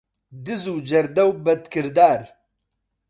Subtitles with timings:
[0.45, 2.21] دز و جەردە و بەدکردار